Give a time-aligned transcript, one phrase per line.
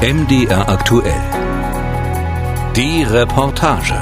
[0.00, 1.20] MDR aktuell.
[2.76, 3.96] Die Reportage.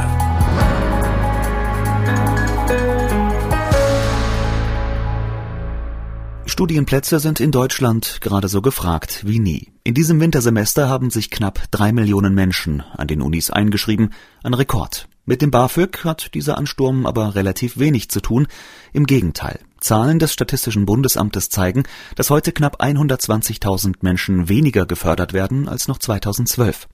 [6.45, 9.72] Studienplätze sind in Deutschland gerade so gefragt wie nie.
[9.84, 14.12] In diesem Wintersemester haben sich knapp drei Millionen Menschen an den Unis eingeschrieben,
[14.44, 15.08] ein Rekord.
[15.24, 18.48] Mit dem BAföG hat dieser Ansturm aber relativ wenig zu tun.
[18.92, 19.60] Im Gegenteil.
[19.80, 21.84] Zahlen des Statistischen Bundesamtes zeigen,
[22.14, 26.88] dass heute knapp 120.000 Menschen weniger gefördert werden als noch 2012.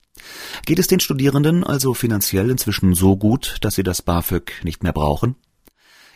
[0.65, 4.93] Geht es den Studierenden also finanziell inzwischen so gut, dass sie das BAföG nicht mehr
[4.93, 5.35] brauchen?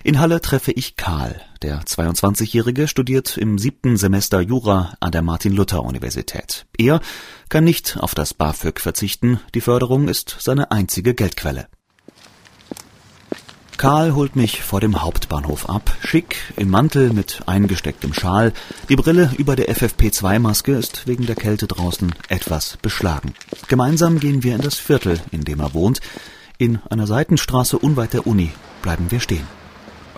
[0.03, 1.41] In Halle treffe ich Karl.
[1.63, 6.67] Der 22-Jährige studiert im siebten Semester Jura an der Martin-Luther-Universität.
[6.77, 7.01] Er
[7.49, 9.39] kann nicht auf das BAföG verzichten.
[9.55, 11.67] Die Förderung ist seine einzige Geldquelle.
[13.77, 15.95] Karl holt mich vor dem Hauptbahnhof ab.
[16.03, 18.51] Schick, im Mantel mit eingestecktem Schal.
[18.89, 23.35] Die Brille über der FFP2-Maske ist wegen der Kälte draußen etwas beschlagen.
[23.67, 25.99] Gemeinsam gehen wir in das Viertel, in dem er wohnt.
[26.57, 28.49] In einer Seitenstraße unweit der Uni
[28.81, 29.45] bleiben wir stehen.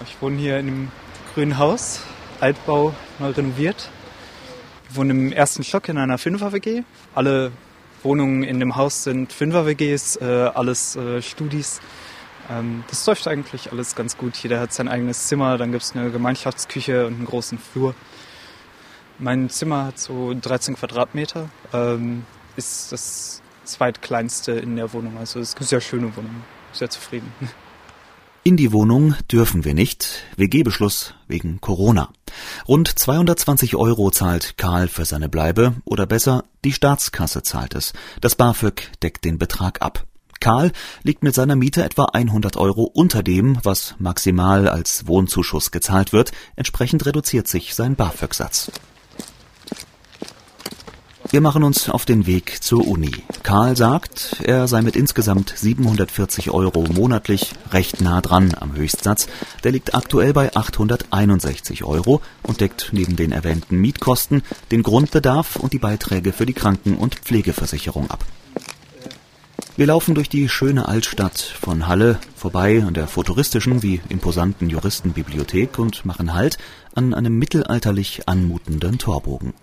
[0.05, 0.91] Ich wohne hier in einem
[1.33, 1.99] grünen Haus,
[2.39, 3.89] Altbau, neu renoviert.
[4.89, 6.83] Ich wohne im ersten Stock in einer Fünfer-WG.
[7.13, 7.51] Alle
[8.03, 11.81] Wohnungen in dem Haus sind Fünfer-WGs, äh, alles äh, Studis.
[12.49, 14.35] Ähm, das läuft eigentlich alles ganz gut.
[14.37, 17.93] Jeder hat sein eigenes Zimmer, dann gibt es eine Gemeinschaftsküche und einen großen Flur.
[19.19, 22.25] Mein Zimmer hat so 13 Quadratmeter, ähm,
[22.55, 25.17] ist das zweitkleinste in der Wohnung.
[25.17, 27.31] Also es ist eine sehr schöne Wohnung, sehr zufrieden.
[28.45, 30.23] In die Wohnung dürfen wir nicht.
[30.37, 32.09] WG-Beschluss wegen Corona.
[32.67, 37.91] Rund 220 Euro zahlt Karl für seine Bleibe oder besser, die Staatskasse zahlt es.
[38.21, 40.05] Das BAföG deckt den Betrag ab.
[40.39, 40.71] Karl
[41.03, 46.31] liegt mit seiner Miete etwa 100 Euro unter dem, was maximal als Wohnzuschuss gezahlt wird.
[46.55, 48.71] Entsprechend reduziert sich sein BAföG-Satz.
[51.31, 53.11] Wir machen uns auf den Weg zur Uni.
[53.43, 59.27] Karl sagt, er sei mit insgesamt 740 Euro monatlich recht nah dran am Höchstsatz.
[59.63, 64.41] Der liegt aktuell bei 861 Euro und deckt neben den erwähnten Mietkosten
[64.71, 68.25] den Grundbedarf und die Beiträge für die Kranken- und Pflegeversicherung ab.
[69.79, 75.79] Wir laufen durch die schöne Altstadt von Halle vorbei an der futuristischen wie imposanten Juristenbibliothek
[75.79, 76.57] und machen Halt
[76.95, 79.53] an einem mittelalterlich anmutenden Torbogen.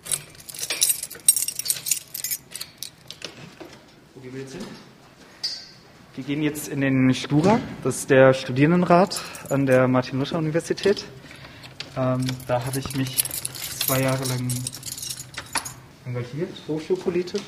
[6.15, 11.05] Wir gehen jetzt in den Stura, das ist der Studierendenrat an der Martin-Luther-Universität.
[11.95, 13.23] Ähm, da habe ich mich
[13.85, 14.49] zwei Jahre lang
[16.07, 17.43] engagiert, hochschulpolitisch.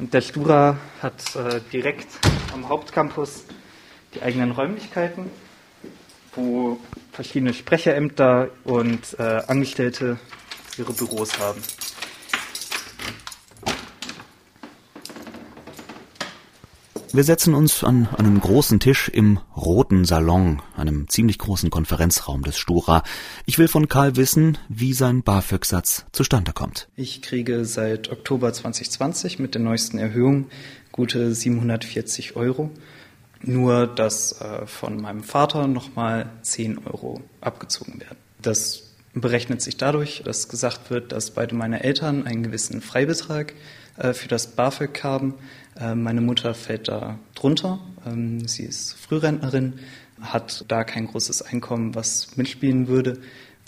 [0.00, 2.08] Und der Stura hat äh, direkt
[2.54, 3.44] am Hauptcampus
[4.14, 5.30] die eigenen Räumlichkeiten,
[6.34, 6.78] wo
[7.12, 10.18] verschiedene Sprecherämter und äh, Angestellte
[10.78, 11.60] ihre Büros haben.
[17.12, 22.56] Wir setzen uns an einen großen Tisch im Roten Salon, einem ziemlich großen Konferenzraum des
[22.56, 23.02] Stura.
[23.46, 26.88] Ich will von Karl wissen, wie sein BAföG-Satz zustande kommt.
[26.94, 30.46] Ich kriege seit Oktober 2020 mit der neuesten Erhöhung
[30.92, 32.70] gute 740 Euro.
[33.42, 38.18] Nur, dass äh, von meinem Vater nochmal 10 Euro abgezogen werden.
[38.40, 43.54] Das berechnet sich dadurch, dass gesagt wird, dass beide meine Eltern einen gewissen Freibetrag
[43.96, 45.34] äh, für das BAföG haben.
[45.78, 47.80] Äh, meine Mutter fällt da drunter.
[48.06, 49.80] Ähm, sie ist Frührentnerin,
[50.20, 53.18] hat da kein großes Einkommen, was mitspielen würde.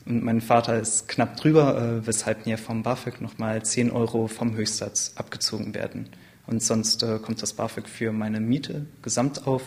[0.04, 4.54] Und mein Vater ist knapp drüber, äh, weshalb mir vom BAföG nochmal 10 Euro vom
[4.56, 6.08] Höchstsatz abgezogen werden.
[6.46, 9.62] Und sonst kommt das BAföG für meine Miete gesamt auf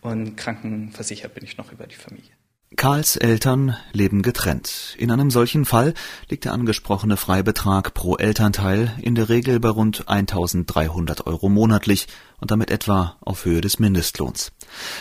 [0.00, 2.33] und krankenversichert bin ich noch über die Familie.
[2.76, 4.96] Karls Eltern leben getrennt.
[4.98, 5.94] In einem solchen Fall
[6.28, 12.08] liegt der angesprochene Freibetrag pro Elternteil in der Regel bei rund 1300 Euro monatlich
[12.44, 14.52] und damit etwa auf Höhe des Mindestlohns.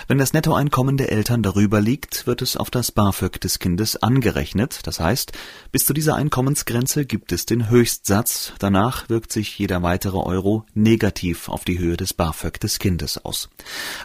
[0.08, 4.80] Wenn das Nettoeinkommen der Eltern darüber liegt, wird es auf das BAföG des Kindes angerechnet.
[4.84, 5.34] Das heißt,
[5.74, 8.54] bis zu dieser Einkommensgrenze gibt es den Höchstsatz.
[8.60, 13.50] Danach wirkt sich jeder weitere Euro negativ auf die Höhe des BAföG des Kindes aus.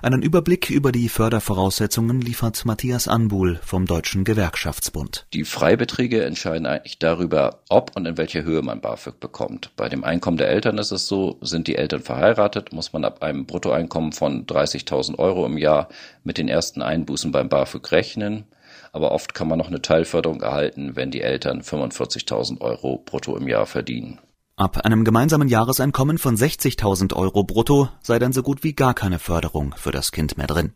[0.02, 5.26] Einen Überblick über die Fördervoraussetzungen liefert Matthias Anbuhl vom Deutschen Gewerkschaftsbund.
[5.32, 9.70] Die Freibeträge entscheiden eigentlich darüber, ob und in welcher Höhe man BAföG bekommt.
[9.76, 13.23] Bei dem Einkommen der Eltern ist es so, sind die Eltern verheiratet, muss man ab
[13.28, 15.88] einem Bruttoeinkommen von 30.000 Euro im Jahr
[16.25, 18.44] mit den ersten Einbußen beim BAföG rechnen.
[18.92, 23.48] Aber oft kann man noch eine Teilförderung erhalten, wenn die Eltern 45.000 Euro brutto im
[23.48, 24.19] Jahr verdienen.
[24.56, 29.20] Ab einem gemeinsamen Jahreseinkommen von 60.000 Euro brutto sei dann so gut wie gar keine
[29.20, 30.72] Förderung für das Kind mehr drin.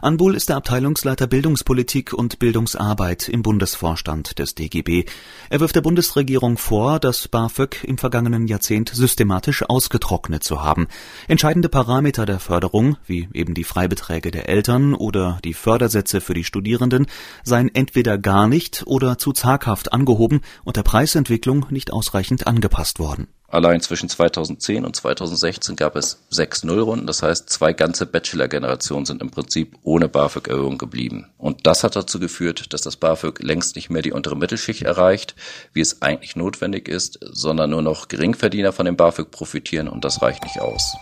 [0.00, 5.04] Anbuhl ist der Abteilungsleiter Bildungspolitik und Bildungsarbeit im Bundesvorstand des DGB.
[5.50, 10.88] Er wirft der Bundesregierung vor, das BAföG im vergangenen Jahrzehnt systematisch ausgetrocknet zu haben.
[11.28, 16.44] Entscheidende Parameter der Förderung, wie eben die Freibeträge der Eltern oder die Fördersätze für die
[16.44, 17.06] Studierenden,
[17.44, 23.28] seien entweder gar nicht oder zu zaghaft angehoben und der Preisentwicklung nicht ausreichend angepasst worden.
[23.52, 29.20] Allein zwischen 2010 und 2016 gab es sechs Nullrunden, das heißt zwei ganze Bachelor-Generationen sind
[29.20, 31.26] im Prinzip ohne BAföG-Erhöhung geblieben.
[31.36, 35.34] Und das hat dazu geführt, dass das BAföG längst nicht mehr die untere Mittelschicht erreicht,
[35.74, 40.22] wie es eigentlich notwendig ist, sondern nur noch Geringverdiener von dem BAföG profitieren und das
[40.22, 40.96] reicht nicht aus.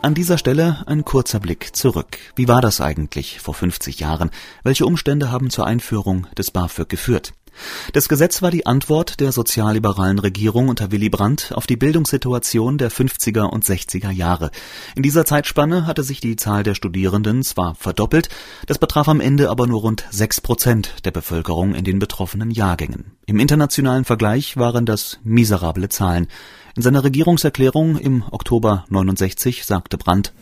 [0.00, 2.18] An dieser Stelle ein kurzer Blick zurück.
[2.36, 4.30] Wie war das eigentlich vor 50 Jahren?
[4.62, 7.32] Welche Umstände haben zur Einführung des BAföG geführt?
[7.92, 12.90] Das Gesetz war die Antwort der sozialliberalen Regierung unter Willy Brandt auf die Bildungssituation der
[12.90, 14.50] 50er und 60er Jahre.
[14.94, 18.28] In dieser Zeitspanne hatte sich die Zahl der Studierenden zwar verdoppelt,
[18.66, 23.12] das betraf am Ende aber nur rund sechs Prozent der Bevölkerung in den betroffenen Jahrgängen.
[23.26, 26.28] Im internationalen Vergleich waren das miserable Zahlen.
[26.76, 30.32] In seiner Regierungserklärung im Oktober 69 sagte Brandt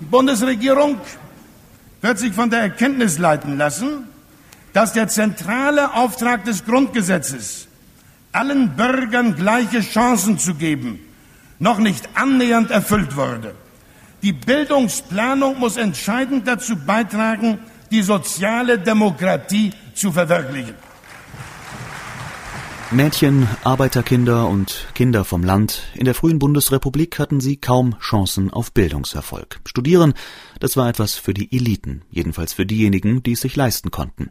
[0.00, 0.96] Die Bundesregierung
[2.00, 4.08] wird sich von der Erkenntnis leiten lassen,
[4.78, 7.66] dass der zentrale Auftrag des Grundgesetzes,
[8.30, 11.00] allen Bürgern gleiche Chancen zu geben,
[11.58, 13.56] noch nicht annähernd erfüllt wurde.
[14.22, 17.58] Die Bildungsplanung muss entscheidend dazu beitragen,
[17.90, 20.76] die soziale Demokratie zu verwirklichen.
[22.90, 25.82] Mädchen, Arbeiterkinder und Kinder vom Land.
[25.94, 29.60] In der frühen Bundesrepublik hatten sie kaum Chancen auf Bildungserfolg.
[29.66, 30.14] Studieren,
[30.58, 34.30] das war etwas für die Eliten, jedenfalls für diejenigen, die es sich leisten konnten.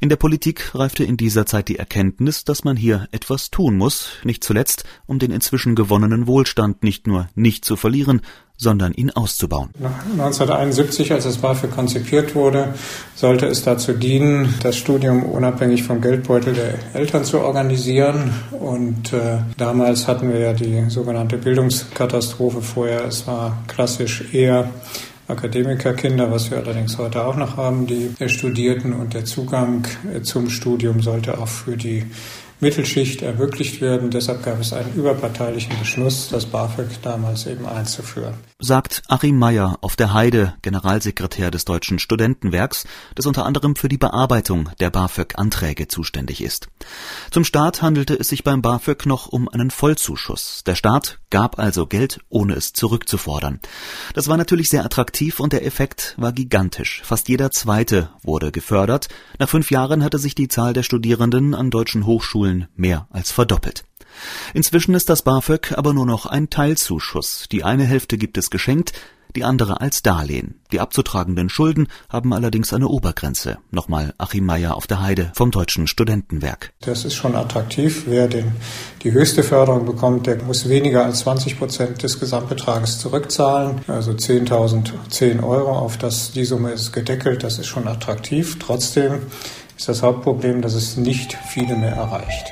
[0.00, 4.12] In der Politik reifte in dieser Zeit die Erkenntnis, dass man hier etwas tun muss,
[4.22, 8.20] nicht zuletzt, um den inzwischen gewonnenen Wohlstand nicht nur nicht zu verlieren,
[8.56, 9.70] sondern ihn auszubauen.
[10.12, 12.74] 1971, als das BAföG konzipiert wurde,
[13.14, 18.32] sollte es dazu dienen, das Studium unabhängig vom Geldbeutel der Eltern zu organisieren.
[18.52, 23.04] Und äh, damals hatten wir ja die sogenannte Bildungskatastrophe vorher.
[23.04, 24.70] Es war klassisch eher
[25.28, 28.92] Akademikerkinder, was wir allerdings heute auch noch haben, die studierten.
[28.92, 29.86] Und der Zugang
[30.22, 32.04] zum Studium sollte auch für die
[32.60, 34.10] Mittelschicht ermöglicht werden.
[34.10, 38.34] Deshalb gab es einen überparteilichen Beschluss, das BAföG damals eben einzuführen.
[38.58, 43.98] Sagt Achim Meyer auf der Heide, Generalsekretär des Deutschen Studentenwerks, das unter anderem für die
[43.98, 46.68] Bearbeitung der BAföG-Anträge zuständig ist.
[47.30, 50.62] Zum Start handelte es sich beim BAföG noch um einen Vollzuschuss.
[50.64, 53.60] Der Staat gab also Geld, ohne es zurückzufordern.
[54.14, 57.02] Das war natürlich sehr attraktiv und der Effekt war gigantisch.
[57.04, 59.08] Fast jeder Zweite wurde gefördert.
[59.38, 63.30] Nach fünf Jahren hatte sich die Zahl der Studierenden an deutschen Hochschulen Schulen mehr als
[63.30, 63.84] verdoppelt.
[64.54, 67.46] Inzwischen ist das BAföG aber nur noch ein Teilzuschuss.
[67.50, 68.92] Die eine Hälfte gibt es geschenkt,
[69.36, 70.60] die andere als Darlehen.
[70.72, 73.58] Die abzutragenden Schulden haben allerdings eine Obergrenze.
[73.70, 76.72] Nochmal Achim Meyer auf der Heide vom Deutschen Studentenwerk.
[76.80, 78.04] Das ist schon attraktiv.
[78.06, 78.52] Wer den,
[79.02, 83.82] die höchste Förderung bekommt, der muss weniger als 20 Prozent des Gesamtbetrages zurückzahlen.
[83.86, 87.44] Also 10.000, 10 Euro auf das, die Summe ist gedeckelt.
[87.44, 88.58] Das ist schon attraktiv.
[88.58, 89.20] Trotzdem
[89.76, 92.46] ist das Hauptproblem, dass es nicht viele mehr erreicht.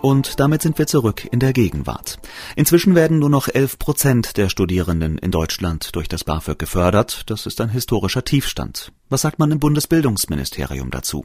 [0.00, 2.18] Und damit sind wir zurück in der Gegenwart.
[2.54, 7.24] Inzwischen werden nur noch 11 Prozent der Studierenden in Deutschland durch das BAföG gefördert.
[7.26, 8.92] Das ist ein historischer Tiefstand.
[9.08, 11.24] Was sagt man im Bundesbildungsministerium dazu?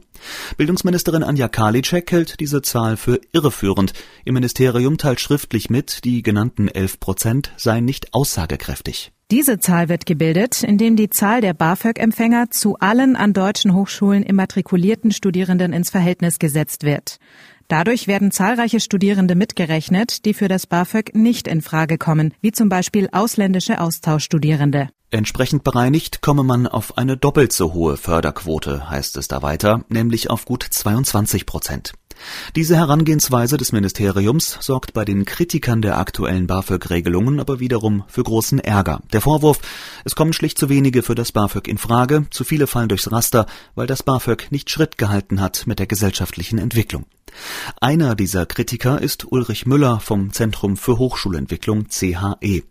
[0.56, 3.92] Bildungsministerin Anja Karliczek hält diese Zahl für irreführend.
[4.24, 9.12] Ihr Ministerium teilt schriftlich mit, die genannten 11 Prozent seien nicht aussagekräftig.
[9.30, 15.12] Diese Zahl wird gebildet, indem die Zahl der BAföG-Empfänger zu allen an deutschen Hochschulen immatrikulierten
[15.12, 17.18] Studierenden ins Verhältnis gesetzt wird.
[17.68, 22.68] Dadurch werden zahlreiche Studierende mitgerechnet, die für das BAföG nicht in Frage kommen, wie zum
[22.68, 24.88] Beispiel ausländische Austauschstudierende.
[25.10, 30.28] Entsprechend bereinigt komme man auf eine doppelt so hohe Förderquote, heißt es da weiter, nämlich
[30.28, 31.92] auf gut 22 Prozent.
[32.56, 38.58] Diese Herangehensweise des Ministeriums sorgt bei den Kritikern der aktuellen BAföG-Regelungen aber wiederum für großen
[38.58, 39.00] Ärger.
[39.12, 39.60] Der Vorwurf,
[40.04, 43.46] es kommen schlicht zu wenige für das BAföG in Frage, zu viele fallen durchs Raster,
[43.74, 47.06] weil das BAföG nicht Schritt gehalten hat mit der gesellschaftlichen Entwicklung.
[47.80, 52.62] Einer dieser Kritiker ist Ulrich Müller vom Zentrum für Hochschulentwicklung CHE.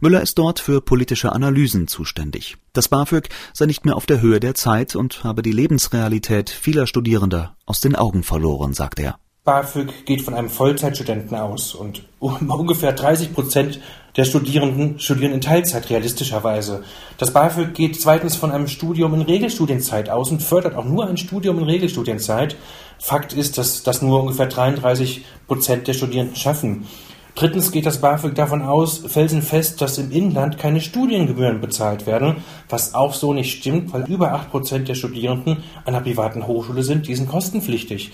[0.00, 2.56] Müller ist dort für politische Analysen zuständig.
[2.72, 6.86] Das BAföG sei nicht mehr auf der Höhe der Zeit und habe die Lebensrealität vieler
[6.86, 9.18] Studierender aus den Augen verloren, sagt er.
[9.42, 13.80] BAföG geht von einem Vollzeitstudenten aus und ungefähr 30 Prozent
[14.16, 16.84] der Studierenden studieren in Teilzeit realistischerweise.
[17.18, 21.16] Das BAföG geht zweitens von einem Studium in Regelstudienzeit aus und fördert auch nur ein
[21.16, 22.54] Studium in Regelstudienzeit.
[22.98, 26.86] Fakt ist, dass das nur ungefähr 33 Prozent der Studierenden schaffen.
[27.34, 32.36] Drittens geht das BAföG davon aus, felsenfest, dass im Inland keine Studiengebühren bezahlt werden,
[32.68, 36.82] was auch so nicht stimmt, weil über acht Prozent der Studierenden an einer privaten Hochschule
[36.82, 38.12] sind, die sind kostenpflichtig.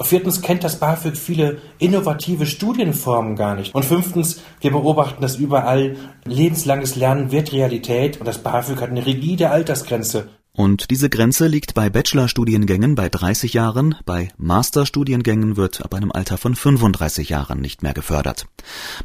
[0.00, 3.74] Viertens kennt das BAföG viele innovative Studienformen gar nicht.
[3.74, 5.96] Und fünftens, wir beobachten das überall.
[6.24, 10.28] Lebenslanges Lernen wird Realität und das BAföG hat eine rigide Altersgrenze.
[10.58, 16.36] Und diese Grenze liegt bei Bachelorstudiengängen bei 30 Jahren, bei Masterstudiengängen wird ab einem Alter
[16.36, 18.46] von 35 Jahren nicht mehr gefördert.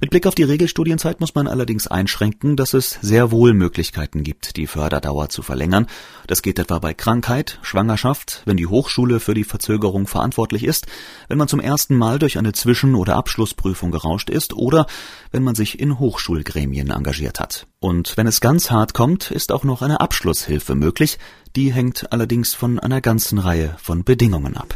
[0.02, 4.58] Mit Blick auf die Regelstudienzeit muss man allerdings einschränken, dass es sehr wohl Möglichkeiten gibt,
[4.58, 5.86] die Förderdauer zu verlängern.
[6.26, 10.88] Das geht etwa bei Krankheit, Schwangerschaft, wenn die Hochschule für die Verzögerung verantwortlich ist,
[11.28, 14.88] wenn man zum ersten Mal durch eine Zwischen- oder Abschlussprüfung gerauscht ist oder
[15.30, 17.68] wenn man sich in Hochschulgremien engagiert hat.
[17.80, 21.20] Und wenn es ganz hart kommt, ist auch noch eine Abschlusshilfe möglich,
[21.56, 24.76] die hängt allerdings von einer ganzen Reihe von Bedingungen ab.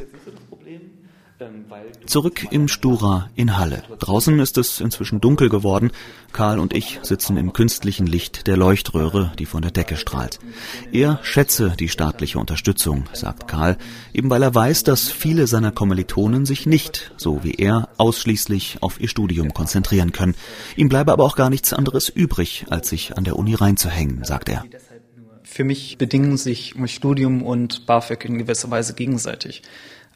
[2.08, 3.84] Zurück im Stura in Halle.
[4.00, 5.92] Draußen ist es inzwischen dunkel geworden.
[6.32, 10.40] Karl und ich sitzen im künstlichen Licht der Leuchtröhre, die von der Decke strahlt.
[10.92, 13.78] Er schätze die staatliche Unterstützung, sagt Karl,
[14.14, 19.00] eben weil er weiß, dass viele seiner Kommilitonen sich nicht, so wie er, ausschließlich auf
[19.00, 20.36] ihr Studium konzentrieren können.
[20.76, 24.50] Ihm bleibe aber auch gar nichts anderes übrig, als sich an der Uni reinzuhängen, sagt
[24.50, 24.64] er.
[25.58, 29.64] Für mich bedingen sich Studium und BAföG in gewisser Weise gegenseitig.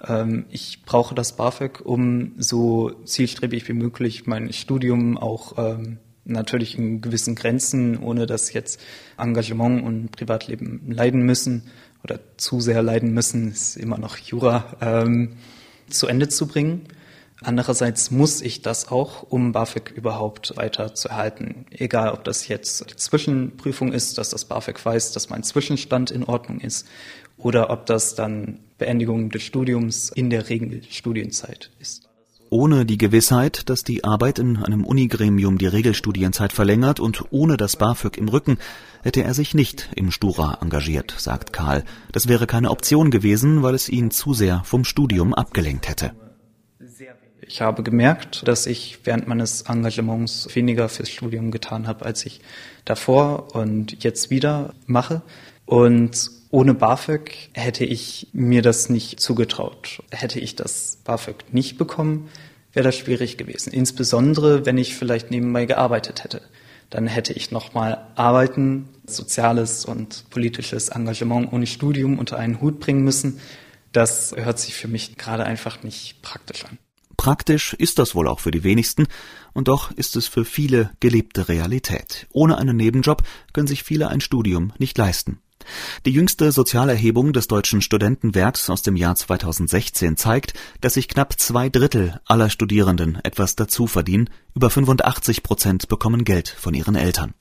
[0.08, 6.78] Ähm, ich brauche das BAföG, um so zielstrebig wie möglich mein Studium auch ähm, natürlich
[6.78, 8.80] in gewissen Grenzen, ohne dass jetzt
[9.18, 11.64] Engagement und Privatleben leiden müssen
[12.04, 15.38] oder zu sehr leiden müssen, ist immer noch Jura, ähm,
[15.90, 16.84] zu Ende zu bringen.
[17.44, 21.66] Andererseits muss ich das auch, um BAföG überhaupt weiter zu erhalten.
[21.72, 26.24] Egal, ob das jetzt die Zwischenprüfung ist, dass das BAföG weiß, dass mein Zwischenstand in
[26.24, 26.88] Ordnung ist,
[27.38, 32.08] oder ob das dann Beendigung des Studiums in der Regelstudienzeit ist.
[32.52, 37.78] Ohne die Gewissheit, dass die Arbeit in einem Unigremium die Regelstudienzeit verlängert und ohne das
[37.78, 38.58] BAföG im Rücken,
[39.04, 41.86] hätte er sich nicht im Stura engagiert, sagt Karl.
[42.12, 46.12] Das wäre keine Option gewesen, weil es ihn zu sehr vom Studium abgelenkt hätte.
[47.52, 52.40] Ich habe gemerkt, dass ich während meines Engagements weniger fürs Studium getan habe, als ich
[52.86, 55.22] davor und jetzt wieder mache.
[55.66, 60.02] Und ohne BAföG hätte ich mir das nicht zugetraut.
[60.12, 62.30] Hätte ich das BAföG nicht bekommen,
[62.72, 63.74] wäre das schwierig gewesen.
[63.74, 66.42] Insbesondere, wenn ich vielleicht nebenbei gearbeitet hätte.
[66.90, 73.04] Dann hätte ich nochmal Arbeiten, soziales und politisches Engagement ohne Studium unter einen Hut bringen
[73.04, 73.42] müssen.
[73.92, 76.78] Das hört sich für mich gerade einfach nicht praktisch an.
[77.22, 79.06] Praktisch ist das wohl auch für die wenigsten,
[79.54, 82.26] und doch ist es für viele gelebte Realität.
[82.32, 83.22] Ohne einen Nebenjob
[83.54, 85.38] können sich viele ein Studium nicht leisten.
[86.08, 91.70] Die jüngste Sozialerhebung des Deutschen Studentenwerks aus dem Jahr 2016 zeigt, dass sich knapp zwei
[91.70, 97.36] Drittel aller Studierenden etwas dazu verdienen, über 85 Prozent bekommen Geld von ihren Eltern.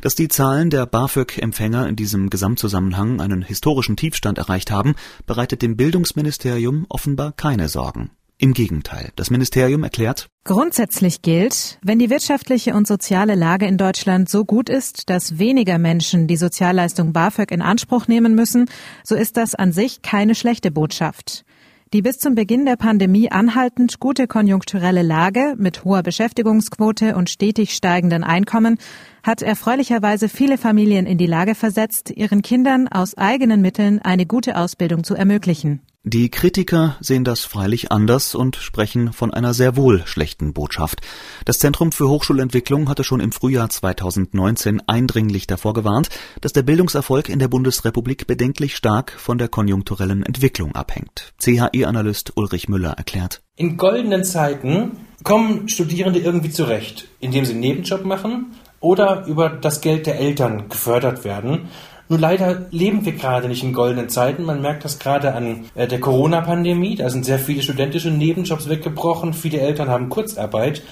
[0.00, 4.94] Dass die Zahlen der BAföG-Empfänger in diesem Gesamtzusammenhang einen historischen Tiefstand erreicht haben,
[5.26, 8.12] bereitet dem Bildungsministerium offenbar keine Sorgen.
[8.42, 14.30] Im Gegenteil, das Ministerium erklärt, Grundsätzlich gilt, wenn die wirtschaftliche und soziale Lage in Deutschland
[14.30, 18.70] so gut ist, dass weniger Menschen die Sozialleistung BAföG in Anspruch nehmen müssen,
[19.04, 21.44] so ist das an sich keine schlechte Botschaft.
[21.92, 27.74] Die bis zum Beginn der Pandemie anhaltend gute konjunkturelle Lage mit hoher Beschäftigungsquote und stetig
[27.74, 28.78] steigenden Einkommen
[29.22, 34.56] hat erfreulicherweise viele Familien in die Lage versetzt, ihren Kindern aus eigenen Mitteln eine gute
[34.56, 35.82] Ausbildung zu ermöglichen.
[36.02, 41.02] Die Kritiker sehen das freilich anders und sprechen von einer sehr wohl schlechten Botschaft.
[41.44, 46.08] Das Zentrum für Hochschulentwicklung hatte schon im Frühjahr 2019 eindringlich davor gewarnt,
[46.40, 51.34] dass der Bildungserfolg in der Bundesrepublik bedenklich stark von der konjunkturellen Entwicklung abhängt.
[51.38, 53.42] CHE-Analyst Ulrich Müller erklärt.
[53.56, 54.92] In goldenen Zeiten
[55.22, 60.68] kommen Studierende irgendwie zurecht, indem sie einen Nebenjob machen oder über das Geld der Eltern
[60.68, 61.68] gefördert werden.
[62.08, 64.42] Nur leider leben wir gerade nicht in goldenen Zeiten.
[64.42, 66.96] Man merkt das gerade an äh, der Corona-Pandemie.
[66.96, 69.32] Da sind sehr viele studentische Nebenjobs weggebrochen.
[69.32, 70.82] Viele Eltern haben Kurzarbeit.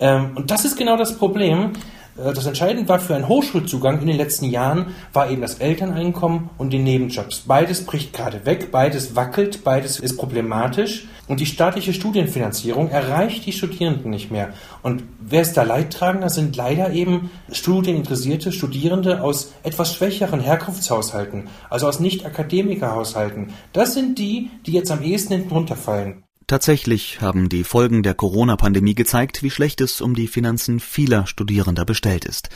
[0.00, 1.74] Ähm, und das ist genau das Problem.
[2.16, 6.50] Äh, das Entscheidende war für einen Hochschulzugang in den letzten Jahren, war eben das Elterneinkommen
[6.58, 7.40] und die Nebenjobs.
[7.46, 13.52] Beides bricht gerade weg, beides wackelt, beides ist problematisch und die staatliche Studienfinanzierung erreicht die
[13.52, 14.52] Studierenden nicht mehr.
[14.82, 21.88] Und wer ist da Leidtragender, sind leider eben studieninteressierte Studierende aus etwas schwächeren Herkunftshaushalten, also
[21.88, 23.54] aus Nicht-Akademikerhaushalten.
[23.72, 26.23] Das sind die, die jetzt am ehesten hinten runterfallen.
[26.46, 31.86] Tatsächlich haben die Folgen der Corona-Pandemie gezeigt, wie schlecht es um die Finanzen vieler Studierender
[31.86, 32.50] bestellt ist.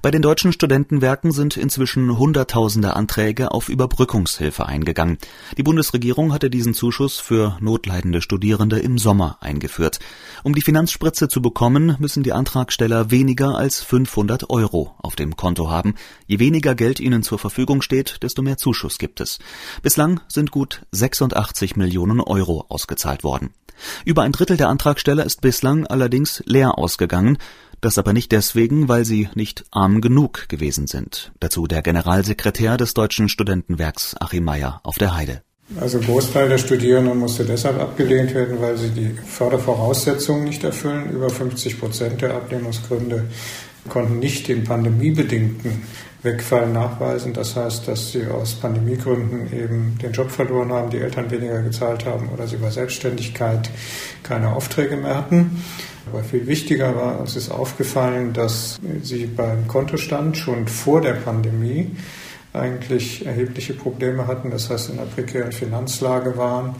[0.00, 5.18] Bei den deutschen Studentenwerken sind inzwischen Hunderttausende Anträge auf Überbrückungshilfe eingegangen.
[5.58, 9.98] Die Bundesregierung hatte diesen Zuschuss für notleidende Studierende im Sommer eingeführt.
[10.42, 15.68] Um die Finanzspritze zu bekommen, müssen die Antragsteller weniger als 500 Euro auf dem Konto
[15.68, 15.96] haben.
[16.26, 19.38] Je weniger Geld ihnen zur Verfügung steht, desto mehr Zuschuss gibt es.
[19.82, 23.50] Bislang sind gut 86 Millionen Euro ausgezahlt worden worden.
[24.04, 27.38] Über ein Drittel der Antragsteller ist bislang allerdings leer ausgegangen,
[27.80, 31.32] das aber nicht deswegen, weil sie nicht arm genug gewesen sind.
[31.40, 35.42] Dazu der Generalsekretär des Deutschen Studentenwerks Achim Meyer auf der Heide.
[35.80, 41.10] Also Großteil der Studierenden musste deshalb abgelehnt werden, weil sie die Fördervoraussetzungen nicht erfüllen.
[41.10, 43.24] Über 50 Prozent der Ablehnungsgründe
[43.88, 45.82] konnten nicht den pandemiebedingten
[46.24, 47.32] Wegfall nachweisen.
[47.32, 52.06] Das heißt, dass sie aus Pandemiegründen eben den Job verloren haben, die Eltern weniger gezahlt
[52.06, 53.70] haben oder sie bei Selbstständigkeit
[54.22, 55.62] keine Aufträge mehr hatten.
[56.10, 61.90] Aber viel wichtiger war, uns ist aufgefallen, dass sie beim Kontostand schon vor der Pandemie
[62.52, 66.76] eigentlich erhebliche Probleme hatten, das heißt in einer prekären Finanzlage waren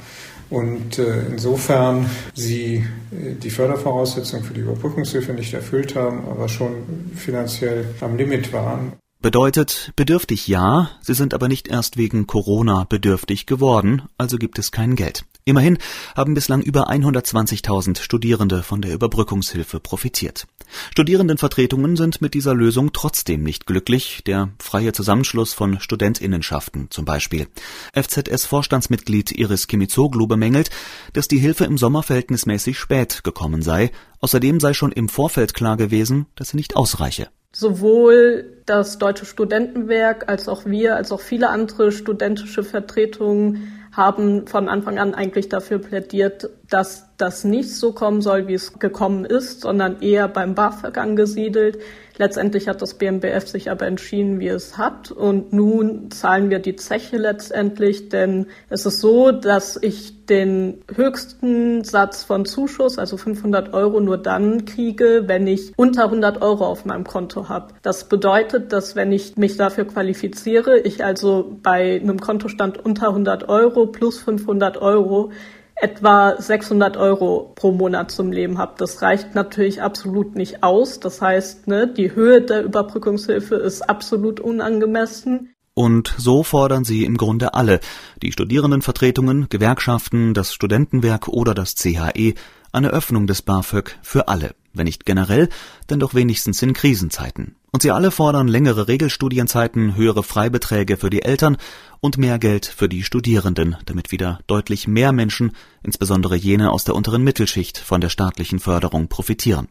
[0.51, 7.11] und äh, insofern sie äh, die Fördervoraussetzungen für die Überbrückungshilfe nicht erfüllt haben, aber schon
[7.17, 8.93] finanziell am Limit waren.
[9.25, 14.71] Bedeutet, bedürftig ja, sie sind aber nicht erst wegen Corona bedürftig geworden, also gibt es
[14.71, 15.25] kein Geld.
[15.47, 15.77] Immerhin
[16.17, 20.47] haben bislang über 120.000 Studierende von der Überbrückungshilfe profitiert.
[20.93, 27.47] Studierendenvertretungen sind mit dieser Lösung trotzdem nicht glücklich, der freie Zusammenschluss von Studentinnenschaften zum Beispiel.
[27.93, 30.71] FZS-Vorstandsmitglied Iris Kimizoglu bemängelt,
[31.13, 35.77] dass die Hilfe im Sommer verhältnismäßig spät gekommen sei, außerdem sei schon im Vorfeld klar
[35.77, 37.29] gewesen, dass sie nicht ausreiche.
[37.53, 44.69] Sowohl das Deutsche Studentenwerk als auch wir, als auch viele andere studentische Vertretungen haben von
[44.69, 49.61] Anfang an eigentlich dafür plädiert, dass das nicht so kommen soll, wie es gekommen ist,
[49.61, 51.79] sondern eher beim BAföG angesiedelt.
[52.17, 55.11] Letztendlich hat das BMBF sich aber entschieden, wie es hat.
[55.11, 61.83] Und nun zahlen wir die Zeche letztendlich, denn es ist so, dass ich den höchsten
[61.83, 66.85] Satz von Zuschuss, also 500 Euro, nur dann kriege, wenn ich unter 100 Euro auf
[66.85, 67.75] meinem Konto habe.
[67.83, 73.49] Das bedeutet, dass wenn ich mich dafür qualifiziere, ich also bei einem Kontostand unter 100
[73.49, 75.33] Euro plus 500 Euro
[75.77, 78.75] etwa 600 Euro pro Monat zum Leben habe.
[78.79, 81.01] Das reicht natürlich absolut nicht aus.
[81.01, 85.55] Das heißt, ne, die Höhe der Überbrückungshilfe ist absolut unangemessen.
[85.75, 87.81] Und so fordern sie im Grunde alle,
[88.23, 92.35] die Studierendenvertretungen, Gewerkschaften, das Studentenwerk oder das CHE,
[92.73, 95.49] eine Öffnung des BAföG für alle, wenn nicht generell,
[95.91, 97.57] denn doch wenigstens in Krisenzeiten.
[97.75, 101.57] Und sie alle fordern längere Regelstudienzeiten, höhere Freibeträge für die Eltern
[101.99, 105.51] und mehr Geld für die Studierenden, damit wieder deutlich mehr Menschen,
[105.83, 109.67] insbesondere jene aus der unteren Mittelschicht, von der staatlichen Förderung profitieren.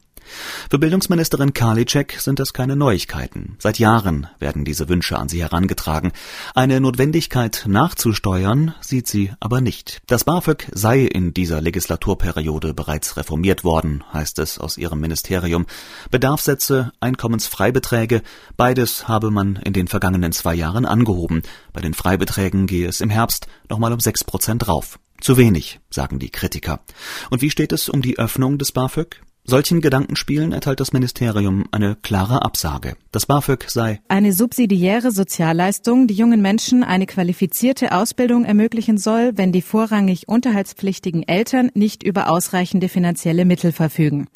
[0.70, 3.56] Für Bildungsministerin Karliczek sind das keine Neuigkeiten.
[3.60, 6.12] Seit Jahren werden diese Wünsche an sie herangetragen.
[6.56, 10.02] Eine Notwendigkeit nachzusteuern sieht sie aber nicht.
[10.08, 15.66] Das BAföG sei in dieser Legislaturperiode bereits reformiert worden, heißt es aus ihrem Ministerium.
[16.12, 18.22] Bedarfssätze, Einkommensfreibeträge,
[18.58, 21.44] beides habe man in den vergangenen zwei Jahren angehoben.
[21.74, 25.00] Bei den Freibeträgen gehe es im Herbst nochmal um sechs Prozent rauf.
[25.22, 26.82] Zu wenig, sagen die Kritiker.
[27.30, 29.22] Und wie steht es um die Öffnung des BAföG?
[29.45, 32.95] Solchen Gedankenspielen erteilt das Ministerium eine klare Absage.
[33.12, 39.51] Das BAföG sei eine subsidiäre Sozialleistung, die jungen Menschen eine qualifizierte Ausbildung ermöglichen soll, wenn
[39.51, 44.27] die vorrangig unterhaltspflichtigen Eltern nicht über ausreichende finanzielle Mittel verfügen.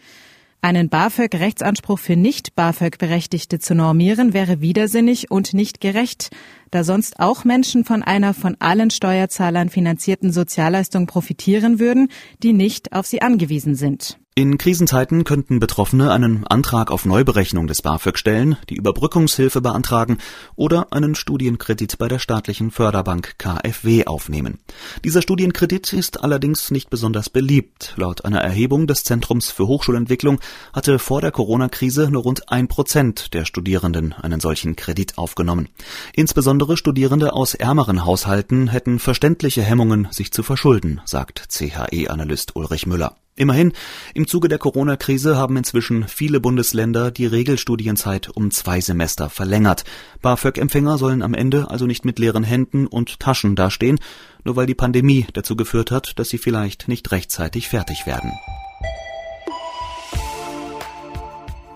[0.60, 6.32] Einen BAföG-Rechtsanspruch für nicht BAföG-Berechtigte zu normieren, wäre widersinnig und nicht gerecht,
[6.70, 12.10] da sonst auch Menschen von einer von allen Steuerzahlern finanzierten Sozialleistung profitieren würden,
[12.44, 14.20] die nicht auf sie angewiesen sind.
[14.38, 20.20] In Krisenzeiten könnten Betroffene einen Antrag auf Neuberechnung des BAföG stellen, die Überbrückungshilfe beantragen
[20.56, 24.60] oder einen Studienkredit bei der staatlichen Förderbank KfW aufnehmen.
[25.04, 27.96] Dieser Studienkredit ist allerdings nicht besonders beliebt.
[27.96, 30.40] Laut einer Erhebung des Zentrums für Hochschulentwicklung
[30.72, 35.68] hatte vor der Corona-Krise nur rund ein Prozent der Studierenden einen solchen Kredit aufgenommen.
[36.14, 43.16] Insbesondere Studierende aus ärmeren Haushalten hätten verständliche Hemmungen, sich zu verschulden, sagt CHE-Analyst Ulrich Müller.
[43.38, 43.72] Immerhin,
[44.16, 49.84] im Zuge der Corona-Krise haben inzwischen viele Bundesländer die Regelstudienzeit um zwei Semester verlängert.
[50.24, 54.00] BAföG-Empfänger sollen am Ende also nicht mit leeren Händen und Taschen dastehen,
[54.44, 58.32] nur weil die Pandemie dazu geführt hat, dass sie vielleicht nicht rechtzeitig fertig werden.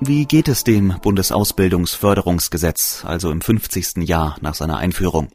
[0.04, 3.98] Wie geht es dem Bundesausbildungsförderungsgesetz, also im 50.
[3.98, 5.28] Jahr nach seiner Einführung?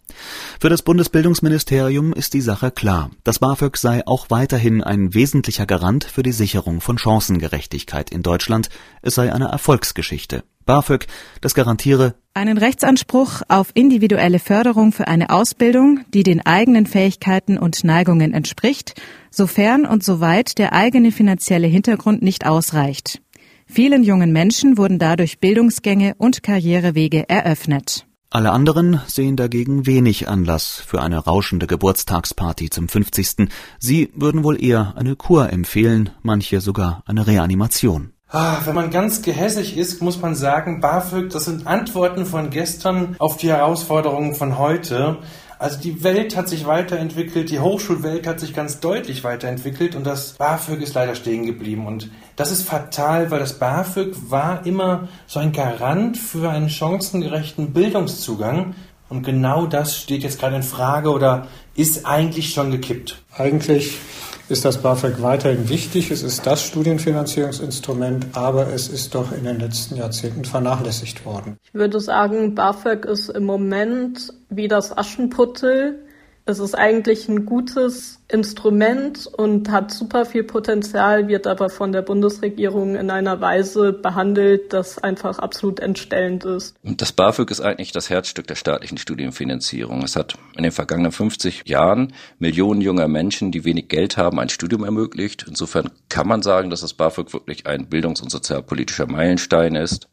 [0.58, 3.12] Für das Bundesbildungsministerium ist die Sache klar.
[3.22, 8.68] Das BAföG sei auch weiterhin ein wesentlicher Garant für die Sicherung von Chancengerechtigkeit in Deutschland.
[9.02, 10.42] Es sei eine Erfolgsgeschichte.
[10.64, 11.06] BAföG,
[11.40, 17.82] das garantiere einen Rechtsanspruch auf individuelle Förderung für eine Ausbildung, die den eigenen Fähigkeiten und
[17.82, 19.00] Neigungen entspricht,
[19.30, 23.22] sofern und soweit der eigene finanzielle Hintergrund nicht ausreicht.
[23.66, 28.06] Vielen jungen Menschen wurden dadurch Bildungsgänge und Karrierewege eröffnet.
[28.30, 33.48] Alle anderen sehen dagegen wenig Anlass für eine rauschende Geburtstagsparty zum 50.
[33.78, 38.12] Sie würden wohl eher eine Kur empfehlen, manche sogar eine Reanimation.
[38.28, 43.14] Ah, wenn man ganz gehässig ist, muss man sagen, BAföG, das sind Antworten von gestern
[43.20, 45.18] auf die Herausforderungen von heute.
[45.58, 50.32] Also die Welt hat sich weiterentwickelt, die Hochschulwelt hat sich ganz deutlich weiterentwickelt und das
[50.32, 51.86] BAföG ist leider stehen geblieben.
[51.86, 57.72] Und das ist fatal, weil das BAföG war immer so ein Garant für einen chancengerechten
[57.72, 58.74] Bildungszugang.
[59.08, 63.22] Und genau das steht jetzt gerade in Frage oder ist eigentlich schon gekippt.
[63.34, 63.98] Eigentlich
[64.48, 66.10] ist das BAföG weiterhin wichtig.
[66.10, 71.56] Es ist das Studienfinanzierungsinstrument, aber es ist doch in den letzten Jahrzehnten vernachlässigt worden.
[71.64, 76.05] Ich würde sagen, BAföG ist im Moment wie das Aschenputtel
[76.48, 82.02] es ist eigentlich ein gutes Instrument und hat super viel Potenzial, wird aber von der
[82.02, 86.76] Bundesregierung in einer Weise behandelt, das einfach absolut entstellend ist.
[86.84, 90.04] Das BAföG ist eigentlich das Herzstück der staatlichen Studienfinanzierung.
[90.04, 94.48] Es hat in den vergangenen 50 Jahren Millionen junger Menschen, die wenig Geld haben, ein
[94.48, 95.46] Studium ermöglicht.
[95.48, 100.08] Insofern kann man sagen, dass das BAföG wirklich ein bildungs- und sozialpolitischer Meilenstein ist.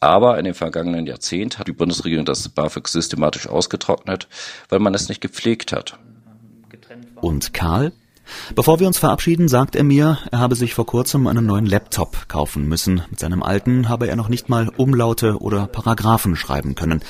[0.00, 4.28] Aber in den vergangenen Jahrzehnten hat die Bundesregierung das BAföG systematisch ausgetrocknet,
[4.68, 5.98] weil man es nicht gepflegt hat.
[7.20, 7.92] Und Karl?
[8.54, 12.28] Bevor wir uns verabschieden, sagt er mir, er habe sich vor kurzem einen neuen Laptop
[12.28, 13.02] kaufen müssen.
[13.10, 17.02] Mit seinem alten habe er noch nicht mal Umlaute oder Paragraphen schreiben können.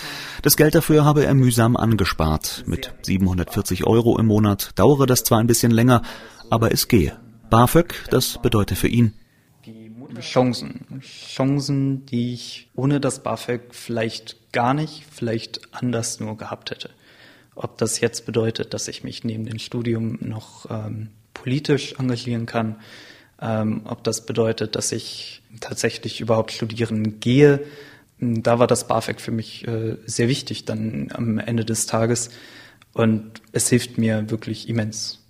[0.42, 2.64] Das Geld dafür habe er mühsam angespart.
[2.66, 6.02] Mit 740 Euro im Monat dauere das zwar ein bisschen länger,
[6.50, 7.16] aber es gehe.
[7.48, 9.14] BAföG, das bedeutet für ihn
[10.20, 11.00] Chancen.
[11.00, 16.90] Chancen, die ich ohne das BAföG vielleicht gar nicht, vielleicht anders nur gehabt hätte.
[17.54, 22.76] Ob das jetzt bedeutet, dass ich mich neben dem Studium noch ähm, politisch engagieren kann,
[23.40, 27.60] ähm, ob das bedeutet, dass ich tatsächlich überhaupt studieren gehe,
[28.20, 32.30] da war das BAföG für mich äh, sehr wichtig dann am Ende des Tages
[32.92, 35.23] und es hilft mir wirklich immens.